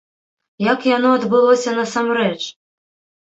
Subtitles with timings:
[0.67, 2.39] Як яно адбылося насамрэч?